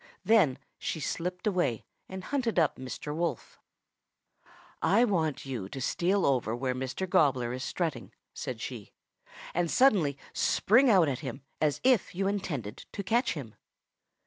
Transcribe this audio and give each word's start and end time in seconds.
Then 0.25 0.57
she 0.79 0.99
slipped 0.99 1.45
away 1.45 1.85
and 2.09 2.23
hunted 2.23 2.57
up 2.57 2.75
Mr. 2.77 3.15
Wolf. 3.15 3.59
"'I 4.81 5.05
want 5.05 5.45
you 5.45 5.69
to 5.69 5.79
steal 5.79 6.25
over 6.25 6.55
where 6.55 6.73
Mr. 6.73 7.07
Gobbler 7.07 7.53
is 7.53 7.63
strutting,' 7.63 8.11
said 8.33 8.59
she, 8.61 8.93
'and 9.53 9.69
suddenly 9.69 10.17
spring 10.33 10.89
out 10.89 11.07
at 11.07 11.19
him 11.19 11.43
as 11.61 11.79
if 11.83 12.15
you 12.15 12.27
intended 12.27 12.77
to 12.93 13.03
catch 13.03 13.33
him.' 13.35 13.53